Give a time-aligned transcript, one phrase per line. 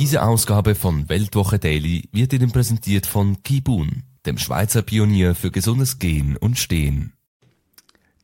[0.00, 5.98] Diese Ausgabe von Weltwoche Daily wird Ihnen präsentiert von Kibun, dem Schweizer Pionier für gesundes
[5.98, 7.12] Gehen und Stehen.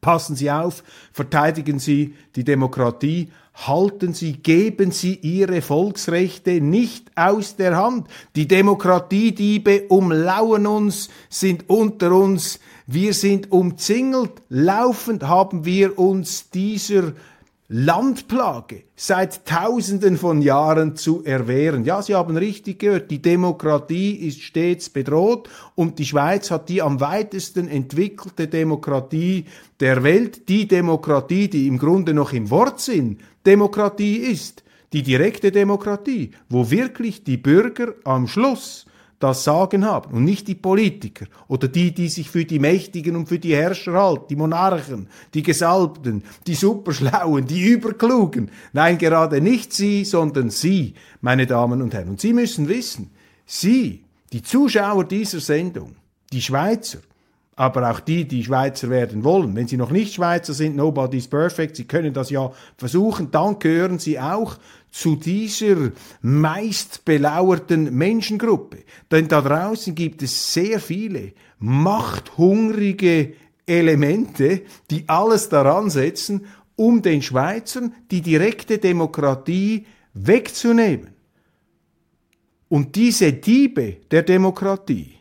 [0.00, 7.56] passen Sie auf, verteidigen Sie die Demokratie, halten Sie, geben Sie Ihre Volksrechte nicht aus
[7.56, 8.08] der Hand.
[8.36, 14.32] Die Demokratiediebe umlauern uns, sind unter uns, wir sind umzingelt.
[14.48, 17.12] Laufend haben wir uns dieser
[17.72, 21.84] Landplage seit Tausenden von Jahren zu erwehren.
[21.84, 26.82] Ja, Sie haben richtig gehört, die Demokratie ist stets bedroht und die Schweiz hat die
[26.82, 29.44] am weitesten entwickelte Demokratie
[29.78, 36.32] der Welt, die Demokratie, die im Grunde noch im Wortsinn Demokratie ist, die direkte Demokratie,
[36.48, 38.84] wo wirklich die Bürger am Schluss
[39.20, 43.28] das Sagen haben und nicht die Politiker oder die, die sich für die Mächtigen und
[43.28, 48.50] für die Herrscher halten, die Monarchen, die Gesalbten, die Superschlauen, die Überklugen.
[48.72, 52.08] Nein, gerade nicht Sie, sondern Sie, meine Damen und Herren.
[52.08, 53.10] Und Sie müssen wissen,
[53.44, 55.96] Sie, die Zuschauer dieser Sendung,
[56.32, 57.00] die Schweizer,
[57.60, 59.54] aber auch die, die Schweizer werden wollen.
[59.54, 63.98] Wenn Sie noch nicht Schweizer sind, nobody's perfect, Sie können das ja versuchen, dann gehören
[63.98, 64.56] Sie auch
[64.90, 65.90] zu dieser
[66.22, 68.78] meist belauerten Menschengruppe.
[69.10, 73.34] Denn da draußen gibt es sehr viele machthungrige
[73.66, 76.46] Elemente, die alles daran setzen,
[76.76, 79.84] um den Schweizern die direkte Demokratie
[80.14, 81.10] wegzunehmen.
[82.70, 85.16] Und diese Diebe der Demokratie,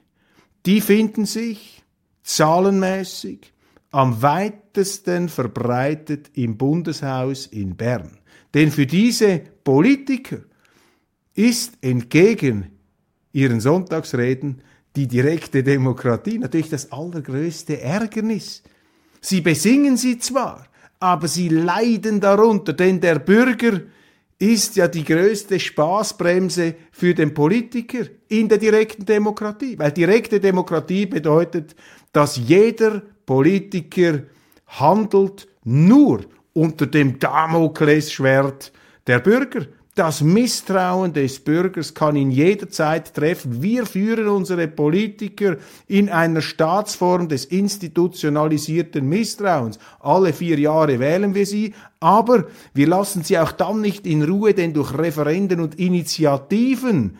[0.65, 1.80] die finden sich
[2.29, 3.51] zahlenmäßig
[3.91, 8.19] am weitesten verbreitet im Bundeshaus in Bern.
[8.53, 10.37] Denn für diese Politiker
[11.33, 12.71] ist entgegen
[13.31, 14.61] ihren Sonntagsreden
[14.95, 18.63] die direkte Demokratie natürlich das allergrößte Ärgernis.
[19.21, 20.67] Sie besingen sie zwar,
[20.99, 23.81] aber sie leiden darunter, denn der Bürger
[24.39, 29.77] ist ja die größte Spaßbremse für den Politiker in der direkten Demokratie.
[29.77, 31.75] Weil direkte Demokratie bedeutet,
[32.13, 34.24] dass jeder Politiker
[34.65, 36.21] handelt nur
[36.53, 38.71] unter dem Damoklesschwert
[39.07, 39.65] der Bürger.
[39.99, 43.61] Das Misstrauen des Bürgers kann ihn jederzeit treffen.
[43.61, 45.57] Wir führen unsere Politiker
[45.89, 49.77] in einer Staatsform des institutionalisierten Misstrauens.
[49.99, 54.53] Alle vier Jahre wählen wir sie, aber wir lassen sie auch dann nicht in Ruhe,
[54.53, 57.17] denn durch Referenden und Initiativen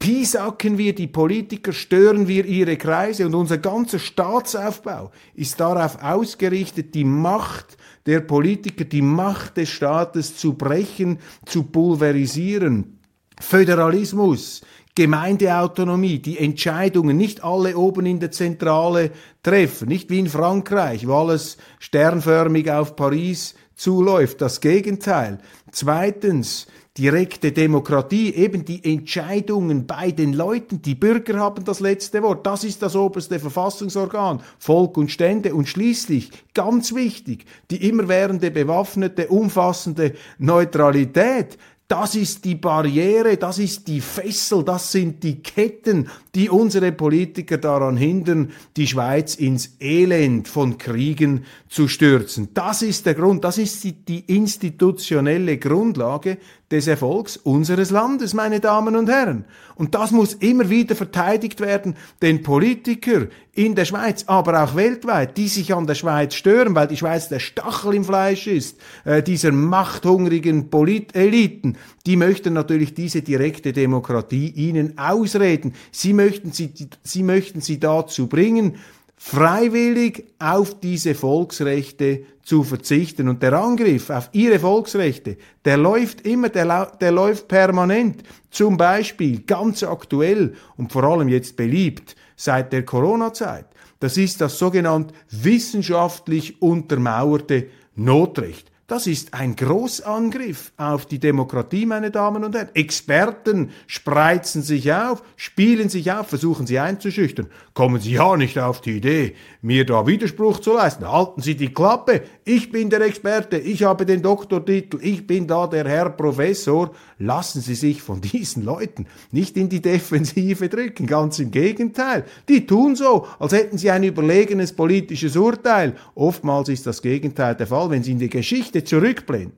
[0.00, 6.96] piesacken wir die Politiker, stören wir ihre Kreise und unser ganzer Staatsaufbau ist darauf ausgerichtet,
[6.96, 7.76] die Macht
[8.06, 12.98] der Politiker, die Macht des Staates zu brechen, zu pulverisieren.
[13.40, 14.62] Föderalismus,
[14.94, 19.10] Gemeindeautonomie, die Entscheidungen nicht alle oben in der Zentrale
[19.42, 25.38] treffen, nicht wie in Frankreich, wo alles sternförmig auf Paris zuläuft, das Gegenteil.
[25.70, 26.66] Zweitens,
[26.98, 32.64] direkte Demokratie, eben die Entscheidungen bei den Leuten, die Bürger haben das letzte Wort, das
[32.64, 35.54] ist das oberste Verfassungsorgan, Volk und Stände.
[35.54, 41.56] Und schließlich, ganz wichtig, die immerwährende bewaffnete, umfassende Neutralität,
[41.92, 47.58] das ist die Barriere, das ist die Fessel, das sind die Ketten, die unsere Politiker
[47.58, 52.48] daran hindern, die Schweiz ins Elend von Kriegen zu stürzen.
[52.54, 56.38] Das ist der Grund, das ist die, die institutionelle Grundlage
[56.72, 59.44] des Erfolgs unseres Landes, meine Damen und Herren.
[59.74, 65.36] Und das muss immer wieder verteidigt werden, denn Politiker in der Schweiz, aber auch weltweit,
[65.36, 69.22] die sich an der Schweiz stören, weil die Schweiz der Stachel im Fleisch ist, äh,
[69.22, 71.76] dieser machthungrigen Politeliten,
[72.06, 75.74] die möchten natürlich diese direkte Demokratie ihnen ausreden.
[75.90, 76.72] Sie möchten sie,
[77.02, 78.76] sie möchten sie dazu bringen,
[79.24, 83.28] freiwillig auf diese Volksrechte zu verzichten.
[83.28, 88.24] Und der Angriff auf ihre Volksrechte, der läuft immer, der, der läuft permanent.
[88.50, 93.66] Zum Beispiel ganz aktuell und vor allem jetzt beliebt seit der Corona-Zeit.
[94.00, 98.71] Das ist das sogenannte wissenschaftlich untermauerte Notrecht.
[98.88, 102.68] Das ist ein Großangriff auf die Demokratie, meine Damen und Herren.
[102.74, 107.46] Experten spreizen sich auf, spielen sich auf, versuchen sie einzuschüchtern.
[107.74, 111.10] Kommen Sie ja nicht auf die Idee, mir da Widerspruch zu leisten.
[111.10, 112.22] Halten Sie die Klappe.
[112.44, 116.90] Ich bin der Experte, ich habe den Doktortitel, ich bin da der Herr Professor.
[117.18, 121.06] Lassen Sie sich von diesen Leuten nicht in die Defensive drücken.
[121.06, 122.24] Ganz im Gegenteil.
[122.48, 125.94] Die tun so, als hätten sie ein überlegenes politisches Urteil.
[126.14, 129.56] Oftmals ist das Gegenteil der Fall, wenn Sie in die Geschichte zurückblenden,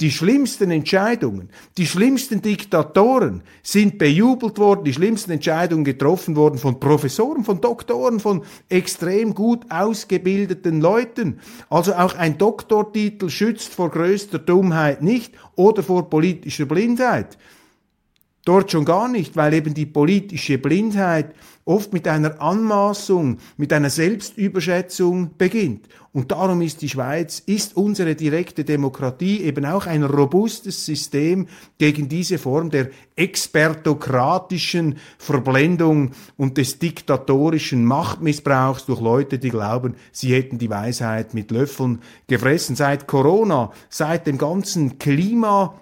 [0.00, 6.80] die schlimmsten Entscheidungen, die schlimmsten Diktatoren sind bejubelt worden, die schlimmsten Entscheidungen getroffen worden von
[6.80, 11.40] Professoren, von Doktoren, von extrem gut ausgebildeten Leuten.
[11.68, 17.36] Also auch ein Doktortitel schützt vor größter Dummheit nicht oder vor politischer Blindheit.
[18.46, 21.34] Dort schon gar nicht, weil eben die politische Blindheit
[21.64, 25.86] oft mit einer Anmaßung, mit einer Selbstüberschätzung beginnt.
[26.12, 31.46] Und darum ist die Schweiz, ist unsere direkte Demokratie eben auch ein robustes System
[31.78, 40.34] gegen diese Form der expertokratischen Verblendung und des diktatorischen Machtmissbrauchs durch Leute, die glauben, sie
[40.34, 42.74] hätten die Weisheit mit Löffeln gefressen.
[42.74, 45.74] Seit Corona, seit dem ganzen Klima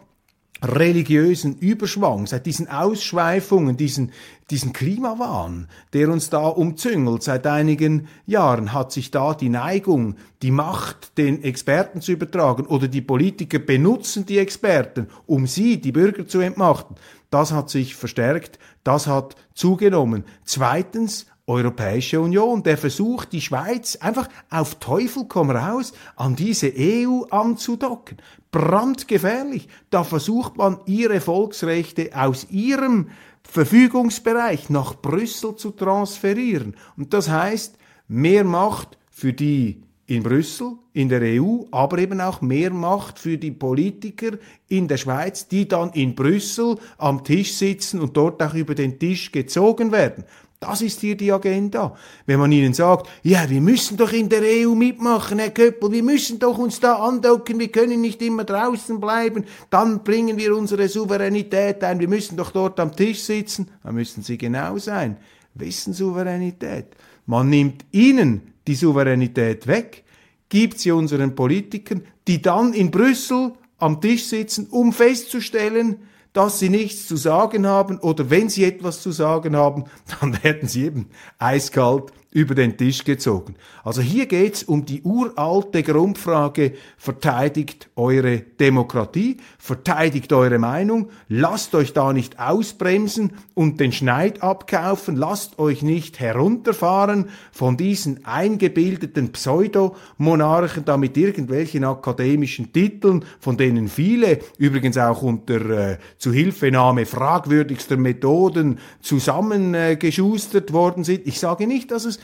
[0.63, 4.13] religiösen Überschwang, seit diesen Ausschweifungen, diesen,
[4.51, 10.51] diesen Klimawahn, der uns da umzüngelt seit einigen Jahren, hat sich da die Neigung, die
[10.51, 16.27] Macht den Experten zu übertragen oder die Politiker benutzen die Experten, um sie, die Bürger
[16.27, 16.97] zu entmachten.
[17.31, 20.25] Das hat sich verstärkt, das hat zugenommen.
[20.45, 27.23] Zweitens, Europäische Union, der versucht, die Schweiz einfach auf Teufel komm raus an diese EU
[27.31, 28.19] anzudocken.
[28.51, 29.69] Brandgefährlich.
[29.91, 33.09] Da versucht man, ihre Volksrechte aus ihrem
[33.43, 36.77] Verfügungsbereich nach Brüssel zu transferieren.
[36.99, 37.79] Und das heißt,
[38.09, 43.37] mehr Macht für die in Brüssel, in der EU, aber eben auch mehr Macht für
[43.37, 44.39] die Politiker
[44.69, 48.99] in der Schweiz, die dann in Brüssel am Tisch sitzen und dort auch über den
[48.99, 50.25] Tisch gezogen werden.
[50.61, 51.95] Das ist hier die Agenda.
[52.27, 56.03] Wenn man ihnen sagt, ja, wir müssen doch in der EU mitmachen, Herr Köppel, wir
[56.03, 60.89] müssen doch uns da andocken, wir können nicht immer draußen bleiben, dann bringen wir unsere
[60.89, 65.17] Souveränität ein, wir müssen doch dort am Tisch sitzen, dann müssen sie genau sein.
[65.55, 66.87] Wessen Souveränität?
[67.27, 70.03] Man nimmt ihnen die Souveränität weg,
[70.49, 75.99] gibt sie unseren Politikern, die dann in Brüssel am Tisch sitzen, um festzustellen,
[76.39, 79.87] dass sie nichts zu sagen haben oder wenn sie etwas zu sagen haben,
[80.21, 83.55] dann werden sie eben eiskalt über den Tisch gezogen.
[83.83, 91.95] Also hier geht's um die uralte Grundfrage, verteidigt eure Demokratie, verteidigt eure Meinung, lasst euch
[91.95, 100.85] da nicht ausbremsen und den Schneid abkaufen, lasst euch nicht herunterfahren von diesen eingebildeten Pseudomonarchen
[100.85, 108.81] da mit irgendwelchen akademischen Titeln, von denen viele übrigens auch unter äh, Zuhilfenahme fragwürdigster Methoden
[109.01, 111.27] zusammengeschustert äh, worden sind.
[111.27, 112.18] Ich sage nicht, dass es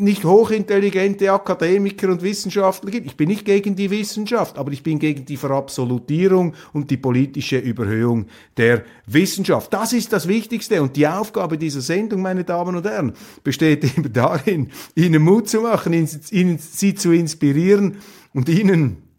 [0.00, 3.06] nicht hochintelligente Akademiker und Wissenschaftler gibt.
[3.06, 7.58] Ich bin nicht gegen die Wissenschaft, aber ich bin gegen die Verabsolutierung und die politische
[7.58, 9.72] Überhöhung der Wissenschaft.
[9.72, 13.12] Das ist das Wichtigste und die Aufgabe dieser Sendung, meine Damen und Herren,
[13.44, 17.98] besteht eben darin, Ihnen Mut zu machen, Ihnen, Sie zu inspirieren
[18.32, 19.09] und Ihnen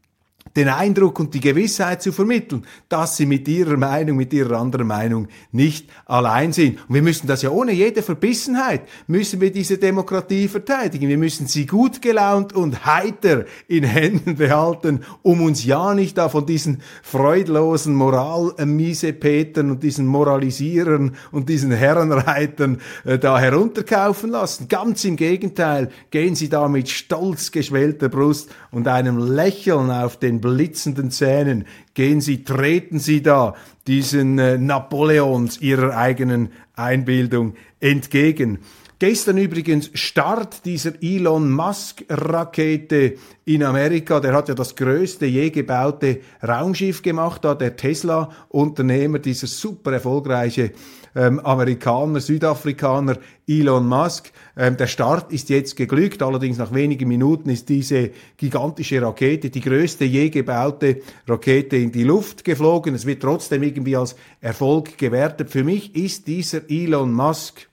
[0.56, 4.88] den Eindruck und die Gewissheit zu vermitteln, dass sie mit ihrer Meinung, mit ihrer anderen
[4.88, 6.80] Meinung nicht allein sind.
[6.88, 11.08] Und wir müssen das ja ohne jede Verbissenheit, müssen wir diese Demokratie verteidigen.
[11.08, 16.28] Wir müssen sie gut gelaunt und heiter in Händen behalten, um uns ja nicht da
[16.30, 24.68] von diesen freudlosen Moralmiesepetern und diesen Moralisierern und diesen Herrenreitern äh, da herunterkaufen lassen.
[24.68, 30.41] Ganz im Gegenteil, gehen sie da mit stolz geschwellter Brust und einem Lächeln auf den
[30.42, 33.56] blitzenden Zähnen gehen sie, treten sie da
[33.88, 38.60] diesen äh, Napoleons ihrer eigenen Einbildung entgegen.
[39.02, 43.16] Gestern übrigens Start dieser Elon Musk Rakete
[43.46, 44.20] in Amerika.
[44.20, 49.94] Der hat ja das größte je gebaute Raumschiff gemacht, da der Tesla Unternehmer, dieser super
[49.94, 50.74] erfolgreiche
[51.16, 53.18] ähm, Amerikaner, Südafrikaner
[53.48, 54.32] Elon Musk.
[54.56, 59.62] Ähm, der Start ist jetzt geglückt, allerdings nach wenigen Minuten ist diese gigantische Rakete, die
[59.62, 62.94] größte je gebaute Rakete in die Luft geflogen.
[62.94, 65.50] Es wird trotzdem irgendwie als Erfolg gewertet.
[65.50, 67.71] Für mich ist dieser Elon Musk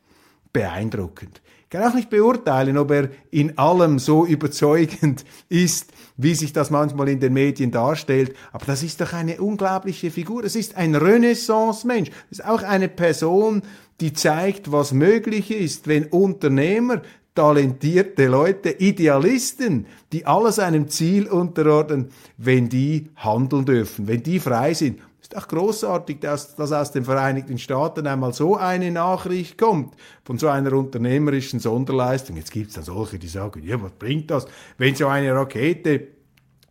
[0.59, 1.41] beeindruckend.
[1.63, 6.71] Ich kann auch nicht beurteilen, ob er in allem so überzeugend ist, wie sich das
[6.71, 8.35] manchmal in den Medien darstellt.
[8.51, 10.43] Aber das ist doch eine unglaubliche Figur.
[10.43, 12.11] Es ist ein Renaissance-Mensch.
[12.31, 13.63] Es ist auch eine Person,
[14.01, 17.03] die zeigt, was möglich ist, wenn Unternehmer
[17.37, 24.75] talentierte Leute, Idealisten, die alles einem Ziel unterordnen, wenn die handeln dürfen, wenn die frei
[24.75, 24.99] sind.
[25.31, 29.95] Ist auch großartig, dass, dass aus den Vereinigten Staaten einmal so eine Nachricht kommt
[30.25, 32.37] von so einer unternehmerischen Sonderleistung.
[32.37, 34.47] Jetzt gibt es da solche, die sagen, ja, was bringt das,
[34.79, 36.09] wenn so eine Rakete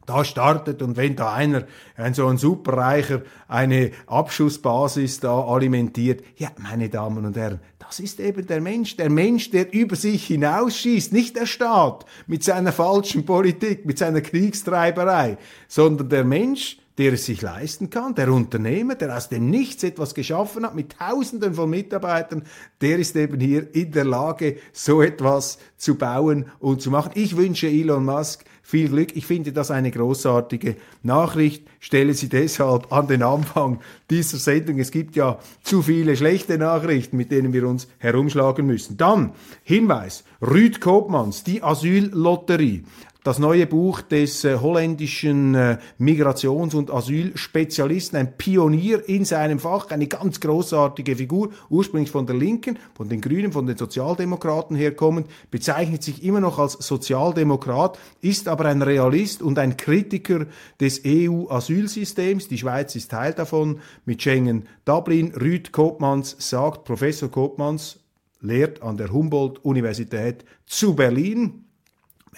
[0.07, 1.65] da startet und wenn da einer,
[1.97, 8.19] ein so ein Superreicher, eine Abschussbasis da alimentiert, ja, meine Damen und Herren, das ist
[8.19, 13.23] eben der Mensch, der Mensch, der über sich hinausschießt, nicht der Staat mit seiner falschen
[13.23, 15.37] Politik, mit seiner Kriegstreiberei,
[15.67, 20.15] sondern der Mensch, der es sich leisten kann, der Unternehmer, der aus dem Nichts etwas
[20.15, 22.43] geschaffen hat mit Tausenden von Mitarbeitern,
[22.81, 27.11] der ist eben hier in der Lage, so etwas zu bauen und zu machen.
[27.13, 29.15] Ich wünsche Elon Musk viel Glück.
[29.15, 31.65] Ich finde das eine großartige Nachricht.
[31.79, 34.77] Stelle sie deshalb an den Anfang dieser Sendung.
[34.79, 38.97] Es gibt ja zu viele schlechte Nachrichten, mit denen wir uns herumschlagen müssen.
[38.97, 39.31] Dann
[39.63, 40.25] Hinweis.
[40.41, 42.83] Rüd Koopmans, die Asyllotterie
[43.24, 49.89] das neue Buch des äh, holländischen äh, Migrations- und Asylspezialisten, ein Pionier in seinem Fach,
[49.91, 55.27] eine ganz großartige Figur, ursprünglich von der Linken, von den Grünen, von den Sozialdemokraten herkommend,
[55.51, 60.45] bezeichnet sich immer noch als Sozialdemokrat, ist aber ein Realist und ein Kritiker
[60.79, 62.47] des EU-Asylsystems.
[62.47, 65.33] Die Schweiz ist Teil davon mit Schengen Dublin.
[65.36, 68.00] Rüd Koopmans sagt, Professor Koopmans
[68.41, 71.66] lehrt an der Humboldt-Universität zu Berlin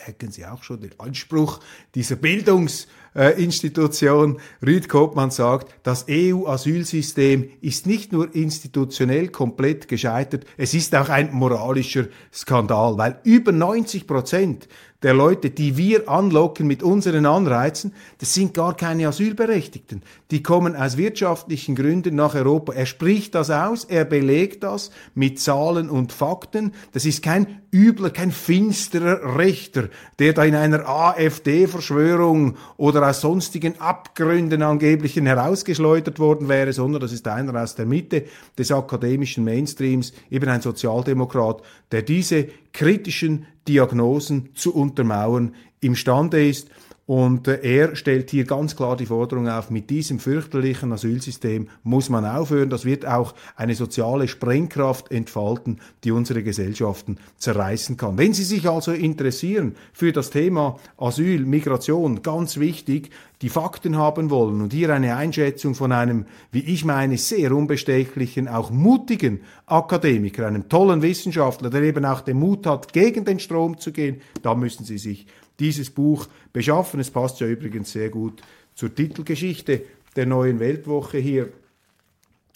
[0.06, 1.60] merken Sie auch schon den Anspruch
[1.96, 4.40] dieser Bildungsinstitution.
[4.66, 11.32] Rüd Koopmann sagt, das EU-Asylsystem ist nicht nur institutionell komplett gescheitert, es ist auch ein
[11.34, 14.68] moralischer Skandal, weil über 90 Prozent
[15.02, 20.02] der Leute, die wir anlocken mit unseren Anreizen, das sind gar keine Asylberechtigten.
[20.30, 22.74] Die kommen aus wirtschaftlichen Gründen nach Europa.
[22.74, 26.74] Er spricht das aus, er belegt das mit Zahlen und Fakten.
[26.92, 33.80] Das ist kein übler, kein finsterer Rechter, der da in einer AfD-Verschwörung oder aus sonstigen
[33.80, 38.26] Abgründen angeblichen herausgeschleudert worden wäre, sondern das ist einer aus der Mitte
[38.58, 46.70] des akademischen Mainstreams, eben ein Sozialdemokrat, der diese kritischen Diagnosen zu untermauern imstande ist.
[47.10, 52.08] Und äh, er stellt hier ganz klar die Forderung auf, mit diesem fürchterlichen Asylsystem muss
[52.08, 52.70] man aufhören.
[52.70, 58.20] Das wird auch eine soziale Sprengkraft entfalten, die unsere Gesellschaften zerreißen kann.
[58.20, 63.10] Wenn Sie sich also interessieren für das Thema Asyl, Migration, ganz wichtig,
[63.42, 68.48] die Fakten haben wollen und hier eine Einschätzung von einem, wie ich meine, sehr unbestechlichen,
[68.48, 73.80] auch mutigen Akademiker, einem tollen Wissenschaftler, der eben auch den Mut hat, gegen den Strom
[73.80, 75.26] zu gehen, da müssen Sie sich
[75.60, 77.00] dieses Buch beschaffen.
[77.00, 78.42] Es passt ja übrigens sehr gut
[78.76, 79.82] zur Titelgeschichte
[80.16, 81.50] der neuen Weltwoche hier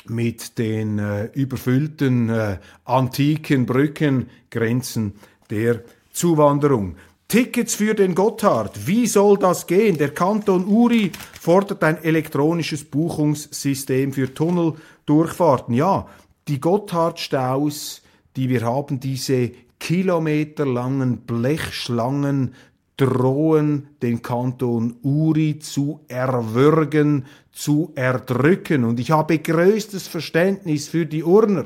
[0.06, 5.14] mit den äh, überfüllten äh, antiken Brückengrenzen
[5.50, 5.82] der
[6.12, 6.96] Zuwanderung.
[7.28, 8.86] Tickets für den Gotthard.
[8.86, 9.98] Wie soll das gehen?
[9.98, 15.74] Der Kanton Uri fordert ein elektronisches Buchungssystem für Tunneldurchfahrten.
[15.74, 16.08] Ja,
[16.48, 18.02] die Gotthardstaus,
[18.36, 22.54] die wir haben, diese kilometerlangen Blechschlangen
[22.98, 28.84] drohen, den Kanton Uri zu erwürgen, zu erdrücken.
[28.84, 31.66] Und ich habe größtes Verständnis für die Urner,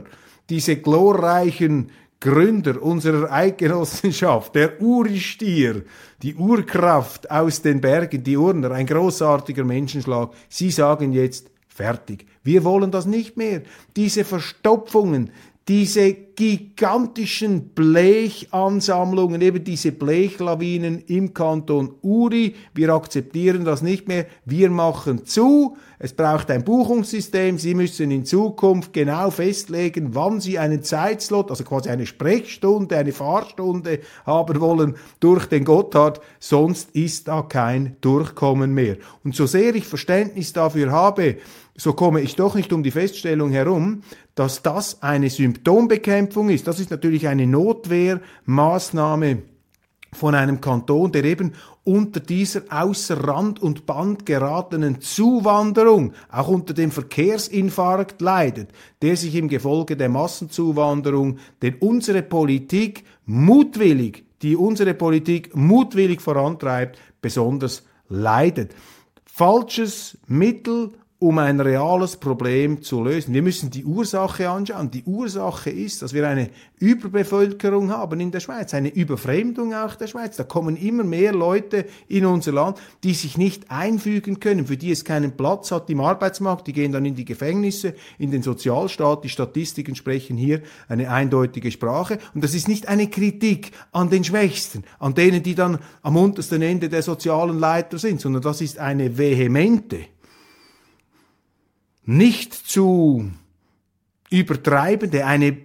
[0.50, 5.84] diese glorreichen Gründer unserer Eidgenossenschaft, der Uri-Stier,
[6.24, 10.32] die Urkraft aus den Bergen, die Urner, ein großartiger Menschenschlag.
[10.50, 12.26] Sie sagen jetzt, fertig.
[12.44, 13.62] Wir wollen das nicht mehr.
[13.96, 15.30] Diese Verstopfungen,
[15.68, 22.54] diese gigantischen Blechansammlungen, eben diese Blechlawinen im Kanton Uri.
[22.76, 24.28] Wir akzeptieren das nicht mehr.
[24.46, 25.78] Wir machen zu.
[25.98, 27.58] Es braucht ein Buchungssystem.
[27.58, 33.14] Sie müssen in Zukunft genau festlegen, wann Sie einen Zeitslot, also quasi eine Sprechstunde, eine
[33.14, 36.22] Fahrstunde haben wollen durch den Gotthard.
[36.40, 38.98] Sonst ist da kein Durchkommen mehr.
[39.24, 41.38] Und so sehr ich Verständnis dafür habe,
[41.80, 44.02] so komme ich doch nicht um die Feststellung herum,
[44.34, 46.68] dass das eine Symptombekämpfung ist.
[46.68, 49.44] Das ist natürlich eine Notwehrmaßnahme
[50.14, 51.54] von einem Kanton, der eben
[51.84, 58.70] unter dieser außer Rand und Band geratenen Zuwanderung, auch unter dem Verkehrsinfarkt leidet,
[59.02, 67.00] der sich im Gefolge der Massenzuwanderung, den unsere Politik mutwillig, die unsere Politik mutwillig vorantreibt,
[67.22, 68.74] besonders leidet.
[69.26, 73.34] Falsches Mittel um ein reales Problem zu lösen.
[73.34, 74.92] Wir müssen die Ursache anschauen.
[74.92, 80.06] Die Ursache ist, dass wir eine Überbevölkerung haben in der Schweiz, eine Überfremdung auch der
[80.06, 80.36] Schweiz.
[80.36, 84.92] Da kommen immer mehr Leute in unser Land, die sich nicht einfügen können, für die
[84.92, 86.68] es keinen Platz hat im Arbeitsmarkt.
[86.68, 89.24] Die gehen dann in die Gefängnisse, in den Sozialstaat.
[89.24, 92.20] Die Statistiken sprechen hier eine eindeutige Sprache.
[92.36, 96.62] Und das ist nicht eine Kritik an den Schwächsten, an denen, die dann am untersten
[96.62, 99.98] Ende der sozialen Leiter sind, sondern das ist eine vehemente
[102.08, 103.30] nicht zu
[104.30, 105.58] übertreibende, eine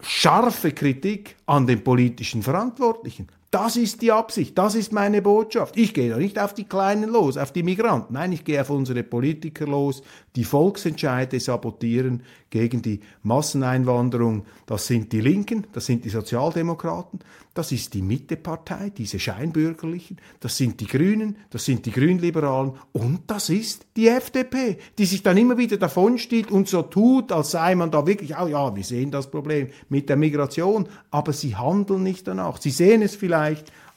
[0.00, 3.28] scharfe Kritik an den politischen Verantwortlichen.
[3.50, 5.76] Das ist die Absicht, das ist meine Botschaft.
[5.76, 8.14] Ich gehe da nicht auf die Kleinen los, auf die Migranten.
[8.14, 10.02] Nein, ich gehe auf unsere Politiker los,
[10.36, 14.44] die Volksentscheide sabotieren gegen die Masseneinwanderung.
[14.66, 17.18] Das sind die Linken, das sind die Sozialdemokraten,
[17.52, 23.22] das ist die Mittepartei, diese Scheinbürgerlichen, das sind die Grünen, das sind die Grünliberalen und
[23.26, 27.74] das ist die FDP, die sich dann immer wieder davonsteht und so tut, als sei
[27.74, 32.04] man da wirklich, oh ja, wir sehen das Problem mit der Migration, aber sie handeln
[32.04, 32.60] nicht danach.
[32.60, 33.39] Sie sehen es vielleicht,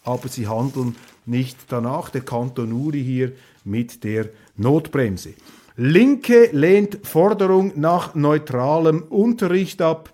[0.03, 2.09] aber sie handeln nicht danach.
[2.09, 3.31] Der Kanton Uri hier
[3.63, 5.33] mit der Notbremse.
[5.75, 10.13] Linke lehnt Forderung nach neutralem Unterricht ab.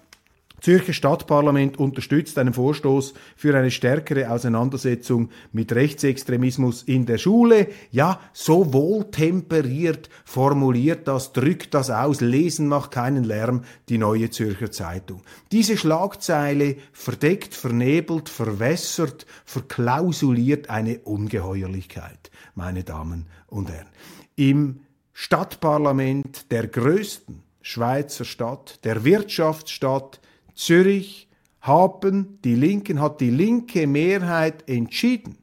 [0.62, 7.68] Zürcher Stadtparlament unterstützt einen Vorstoß für eine stärkere Auseinandersetzung mit Rechtsextremismus in der Schule.
[7.92, 14.72] Ja, so wohltemperiert formuliert das, drückt das aus, lesen macht keinen Lärm, die neue Zürcher
[14.72, 15.24] Zeitung.
[15.52, 23.88] Diese Schlagzeile verdeckt, vernebelt, verwässert, verklausuliert eine Ungeheuerlichkeit, meine Damen und Herren.
[24.36, 24.82] Im
[25.14, 30.22] Stadtparlament der größten Schweizer Stadt, der Wirtschaftsstadt
[30.60, 31.30] Zürich
[31.62, 35.38] haben die Linken, hat die linke Mehrheit entschieden,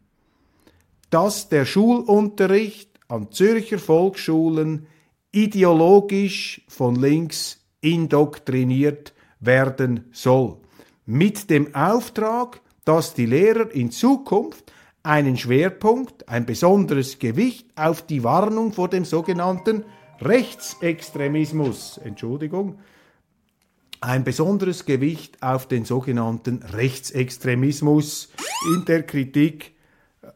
[1.09, 4.87] dass der Schulunterricht an Zürcher Volksschulen
[5.33, 10.59] ideologisch von links indoktriniert werden soll.
[11.07, 14.71] Mit dem Auftrag, dass die Lehrer in Zukunft
[15.03, 19.87] einen Schwerpunkt, ein besonderes Gewicht auf die Warnung vor dem sogenannten
[20.21, 22.79] Rechtsextremismus, Entschuldigung,
[24.07, 28.29] ein besonderes Gewicht auf den sogenannten Rechtsextremismus
[28.73, 29.75] in der Kritik
[30.23, 30.29] äh,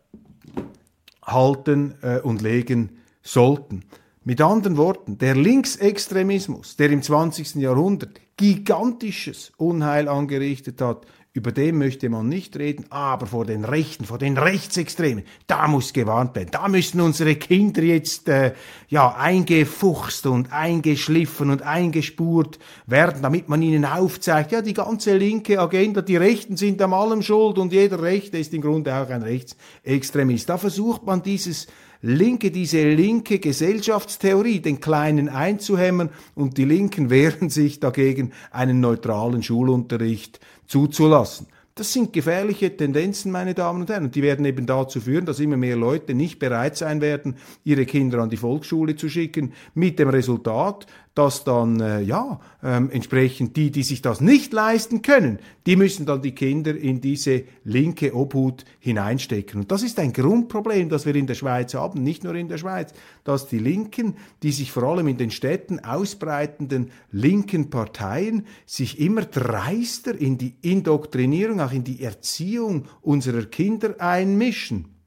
[1.24, 3.85] halten äh, und legen sollten.
[4.24, 7.54] Mit anderen Worten, der Linksextremismus, der im 20.
[7.56, 14.07] Jahrhundert gigantisches Unheil angerichtet hat, über den möchte man nicht reden, aber vor den Rechten,
[14.07, 16.48] vor den Rechtsextremen, da muss gewarnt werden.
[16.50, 18.55] Da müssen unsere Kinder jetzt äh,
[18.88, 25.61] ja eingefuchst und eingeschliffen und eingespurt werden, damit man ihnen aufzeigt, ja die ganze linke
[25.61, 29.22] Agenda, die Rechten sind am allem schuld und jeder Rechte ist im Grunde auch ein
[29.22, 30.48] Rechtsextremist.
[30.48, 31.68] Da versucht man dieses
[32.02, 39.42] Linke, diese linke Gesellschaftstheorie, den Kleinen einzuhämmern und die Linken wehren sich dagegen, einen neutralen
[39.42, 41.46] Schulunterricht zuzulassen.
[41.74, 44.04] Das sind gefährliche Tendenzen, meine Damen und Herren.
[44.04, 47.86] Und die werden eben dazu führen, dass immer mehr Leute nicht bereit sein werden, ihre
[47.86, 53.57] Kinder an die Volksschule zu schicken, mit dem Resultat, dass dann, äh, ja, ähm, entsprechend
[53.57, 58.14] die, die sich das nicht leisten können, die müssen dann die Kinder in diese linke
[58.14, 59.62] Obhut hineinstecken.
[59.62, 62.59] Und das ist ein Grundproblem, das wir in der Schweiz haben, nicht nur in der
[62.59, 62.92] Schweiz,
[63.25, 69.23] dass die Linken, die sich vor allem in den Städten ausbreitenden linken Parteien, sich immer
[69.23, 74.99] dreister in die Indoktrinierung, auch in die Erziehung unserer Kinder einmischen.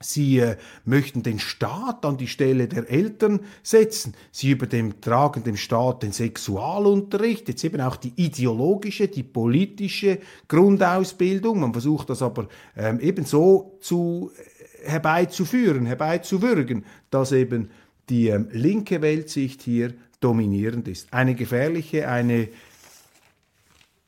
[0.00, 4.14] Sie äh, möchten den Staat an die Stelle der Eltern setzen.
[4.30, 11.60] Sie übertragen dem Staat den Sexualunterricht, jetzt eben auch die ideologische, die politische Grundausbildung.
[11.60, 17.70] Man versucht das aber ähm, eben so zu, äh, herbeizuführen, herbeizuwürgen, dass eben
[18.08, 21.12] die ähm, linke Weltsicht hier dominierend ist.
[21.12, 22.48] Eine gefährliche, eine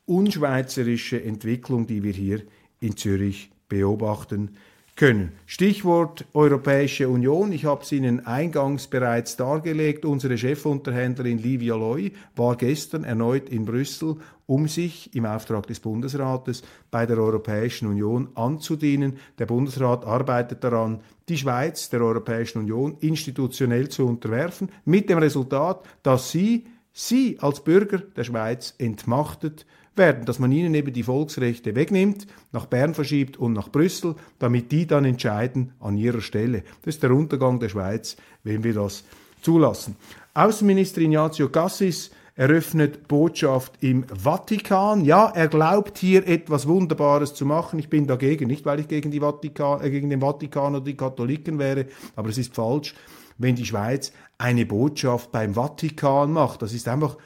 [0.05, 2.43] unschweizerische Entwicklung, die wir hier
[2.79, 4.55] in Zürich beobachten
[4.99, 5.31] können.
[5.45, 7.53] Stichwort Europäische Union.
[7.53, 10.03] Ich habe es Ihnen eingangs bereits dargelegt.
[10.03, 16.63] Unsere Chefunterhändlerin Livia Loy war gestern erneut in Brüssel, um sich im Auftrag des Bundesrates
[16.91, 19.17] bei der Europäischen Union anzudienen.
[19.37, 25.85] Der Bundesrat arbeitet daran, die Schweiz der Europäischen Union institutionell zu unterwerfen, mit dem Resultat,
[26.03, 29.65] dass sie, sie als Bürger der Schweiz entmachtet
[29.99, 34.71] werden, dass man ihnen eben die Volksrechte wegnimmt, nach Bern verschiebt und nach Brüssel, damit
[34.71, 36.63] die dann entscheiden an ihrer Stelle.
[36.81, 39.03] Das ist der Untergang der Schweiz, wenn wir das
[39.43, 39.95] zulassen.
[40.33, 42.09] Außenminister Ignazio Cassis
[42.39, 45.03] eröffnet Botschaft im Vatikan.
[45.03, 47.79] Ja, er glaubt hier etwas Wunderbares zu machen.
[47.79, 50.95] Ich bin dagegen, nicht weil ich gegen, die Vatikan, äh, gegen den Vatikan oder die
[50.95, 52.95] Katholiken wäre, aber es ist falsch,
[53.37, 56.61] wenn die Schweiz eine Botschaft beim Vatikan macht.
[56.61, 57.17] Das ist einfach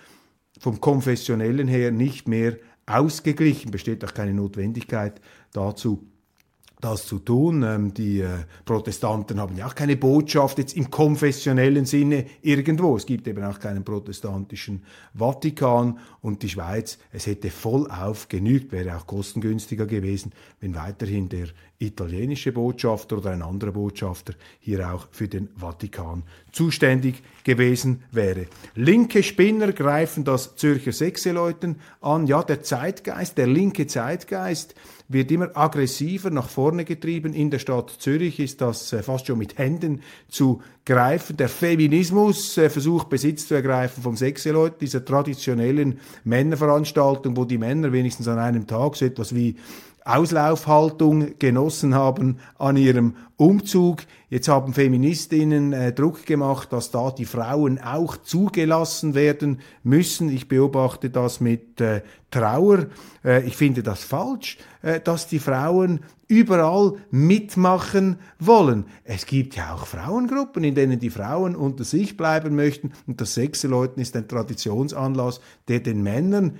[0.63, 5.19] vom Konfessionellen her nicht mehr ausgeglichen, besteht auch keine Notwendigkeit
[5.51, 6.07] dazu
[6.83, 7.63] das zu tun.
[7.63, 8.29] Ähm, die äh,
[8.65, 12.97] Protestanten haben ja auch keine Botschaft jetzt im konfessionellen Sinne irgendwo.
[12.97, 18.97] Es gibt eben auch keinen protestantischen Vatikan und die Schweiz, es hätte vollauf genügt, wäre
[18.97, 21.47] auch kostengünstiger gewesen, wenn weiterhin der
[21.79, 28.47] italienische Botschafter oder ein anderer Botschafter hier auch für den Vatikan zuständig gewesen wäre.
[28.75, 32.27] Linke Spinner greifen das Zürcher Sechseleuten an.
[32.27, 34.75] Ja, der Zeitgeist, der linke Zeitgeist,
[35.13, 37.33] wird immer aggressiver nach vorne getrieben.
[37.33, 41.37] In der Stadt Zürich ist das äh, fast schon mit Händen zu greifen.
[41.37, 47.91] Der Feminismus äh, versucht Besitz zu ergreifen vom Sechseleuten, dieser traditionellen Männerveranstaltung, wo die Männer
[47.91, 49.55] wenigstens an einem Tag so etwas wie
[50.05, 54.03] Auslaufhaltung genossen haben an ihrem Umzug.
[54.29, 60.29] Jetzt haben Feministinnen äh, Druck gemacht, dass da die Frauen auch zugelassen werden müssen.
[60.29, 62.87] Ich beobachte das mit äh, Trauer.
[63.23, 68.85] Äh, ich finde das falsch, äh, dass die Frauen überall mitmachen wollen.
[69.03, 72.91] Es gibt ja auch Frauengruppen, in denen die Frauen unter sich bleiben möchten.
[73.07, 76.59] Und das Sechseleuten ist ein Traditionsanlass, der den Männern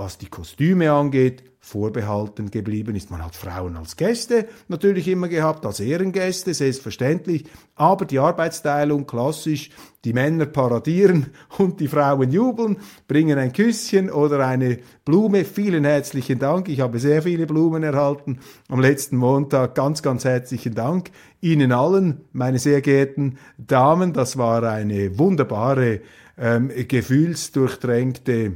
[0.00, 3.10] was die Kostüme angeht, vorbehalten geblieben ist.
[3.10, 7.44] Man hat Frauen als Gäste natürlich immer gehabt, als Ehrengäste, selbstverständlich,
[7.76, 9.70] aber die Arbeitsteilung klassisch,
[10.04, 11.26] die Männer paradieren
[11.58, 15.44] und die Frauen jubeln, bringen ein Küsschen oder eine Blume.
[15.44, 19.74] Vielen herzlichen Dank, ich habe sehr viele Blumen erhalten am letzten Montag.
[19.74, 21.10] Ganz, ganz herzlichen Dank
[21.42, 24.14] Ihnen allen, meine sehr geehrten Damen.
[24.14, 26.00] Das war eine wunderbare,
[26.38, 28.54] ähm, gefühlsdurchtränkte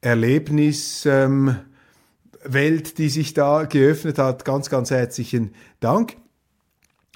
[0.00, 1.64] Erlebniswelt,
[2.44, 4.44] ähm, die sich da geöffnet hat.
[4.44, 6.16] Ganz, ganz herzlichen Dank.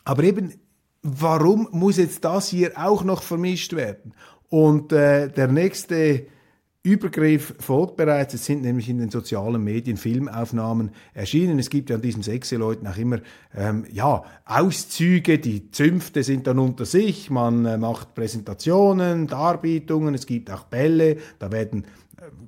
[0.05, 0.55] Aber eben,
[1.03, 4.15] warum muss jetzt das hier auch noch vermischt werden?
[4.49, 6.27] Und äh, der nächste
[6.83, 8.33] Übergriff folgt bereits.
[8.33, 11.59] Es sind nämlich in den sozialen Medien Filmaufnahmen erschienen.
[11.59, 13.19] Es gibt ja an diesen Sechse-Leuten auch immer
[13.55, 15.39] ähm, ja, Auszüge.
[15.39, 17.29] Die Zünfte sind dann unter sich.
[17.29, 20.15] Man äh, macht Präsentationen, Darbietungen.
[20.15, 21.19] Es gibt auch Bälle.
[21.39, 21.85] Da werden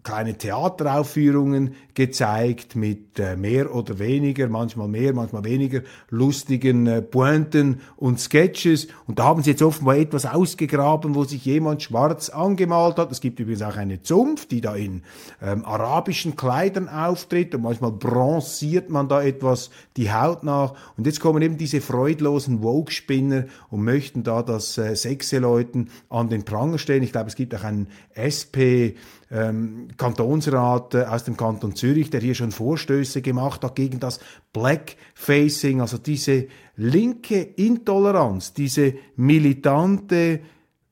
[0.03, 5.81] kleine Theateraufführungen gezeigt mit äh, mehr oder weniger, manchmal mehr, manchmal weniger
[6.11, 8.89] lustigen äh, Pointen und Sketches.
[9.07, 13.13] Und da haben sie jetzt offenbar etwas ausgegraben, wo sich jemand schwarz angemalt hat.
[13.13, 15.03] Es gibt übrigens auch eine Zunft, die da in
[15.41, 20.75] ähm, arabischen Kleidern auftritt und manchmal bronziert man da etwas die Haut nach.
[20.97, 26.45] Und jetzt kommen eben diese freudlosen Vogue-Spinner und möchten da das äh, Sechse-Leuten an den
[26.45, 27.03] Pranger stellen.
[27.03, 28.97] Ich glaube, es gibt auch einen SP
[29.33, 34.21] ähm, Kantonsrat äh, aus dem Kanton Zürich, der hier schon Vorstöße gemacht hat gegen das
[34.53, 40.41] Blackfacing, also diese linke Intoleranz, diese militante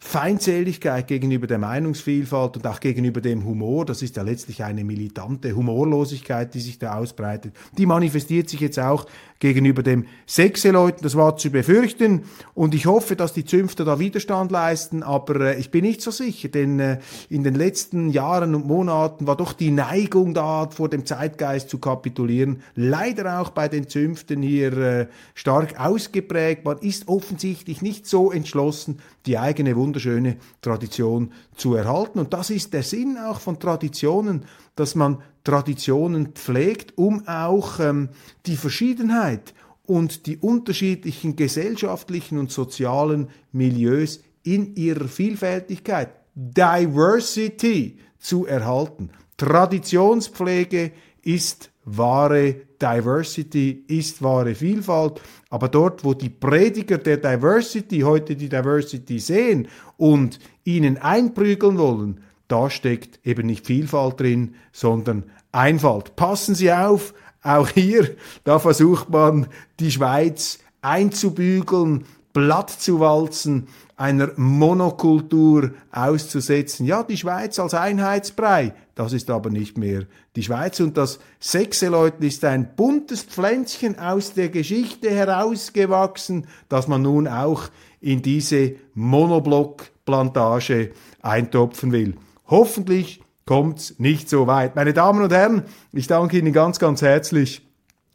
[0.02, 5.54] Feindseligkeit gegenüber der Meinungsvielfalt und auch gegenüber dem Humor, das ist ja letztlich eine militante
[5.54, 9.04] Humorlosigkeit, die sich da ausbreitet, die manifestiert sich jetzt auch
[9.40, 11.02] gegenüber dem Sechseleuten.
[11.02, 12.22] Das war zu befürchten
[12.54, 16.10] und ich hoffe, dass die Zünfte da Widerstand leisten, aber äh, ich bin nicht so
[16.10, 16.98] sicher, denn äh,
[17.28, 21.78] in den letzten Jahren und Monaten war doch die Neigung da, vor dem Zeitgeist zu
[21.78, 26.64] kapitulieren, leider auch bei den Zünften hier äh, stark ausgeprägt.
[26.64, 32.74] Man ist offensichtlich nicht so entschlossen, die eigene wunderschöne Tradition zu erhalten und das ist
[32.74, 34.44] der Sinn auch von Traditionen,
[34.80, 38.08] dass man Traditionen pflegt, um auch ähm,
[38.46, 39.52] die Verschiedenheit
[39.84, 49.10] und die unterschiedlichen gesellschaftlichen und sozialen Milieus in ihrer Vielfältigkeit, Diversity, zu erhalten.
[49.36, 55.20] Traditionspflege ist wahre Diversity, ist wahre Vielfalt.
[55.50, 62.20] Aber dort, wo die Prediger der Diversity heute die Diversity sehen und ihnen einprügeln wollen,
[62.50, 66.16] da steckt eben nicht Vielfalt drin, sondern Einfalt.
[66.16, 69.48] Passen Sie auf, auch hier, da versucht man
[69.80, 76.86] die Schweiz einzubügeln, platt zu walzen, einer Monokultur auszusetzen.
[76.86, 80.80] Ja, die Schweiz als Einheitsbrei, das ist aber nicht mehr die Schweiz.
[80.80, 87.64] Und das Sechseleuten ist ein buntes Pflänzchen aus der Geschichte herausgewachsen, das man nun auch
[88.00, 92.14] in diese Monoblock-Plantage eintopfen will.
[92.50, 94.74] Hoffentlich kommt's nicht so weit.
[94.74, 97.62] Meine Damen und Herren, ich danke Ihnen ganz, ganz herzlich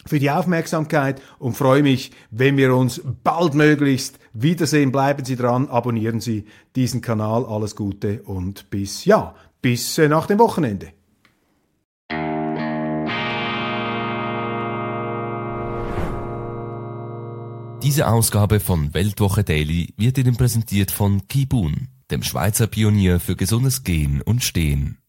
[0.06, 4.92] für die Aufmerksamkeit und freue mich, wenn wir uns baldmöglichst wiedersehen.
[4.92, 6.46] Bleiben Sie dran, abonnieren Sie
[6.76, 7.46] diesen Kanal.
[7.46, 10.92] Alles Gute und bis, ja, bis äh, nach dem Wochenende.
[17.82, 23.84] Diese Ausgabe von Weltwoche Daily wird Ihnen präsentiert von Kibun, dem Schweizer Pionier für gesundes
[23.84, 25.00] Gehen und Stehen.